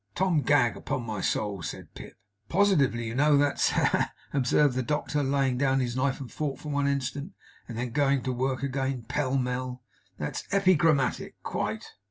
[0.15, 2.15] 'Tom Gag, upon my soul!' said Pip.
[2.49, 6.31] 'Positively, you know, that's ha, ha, ha!' observed the doctor, laying down his knife and
[6.31, 7.33] fork for one instant,
[7.67, 9.83] and then going to work again, pell mell
[10.17, 11.91] 'that's epigrammatic; quite!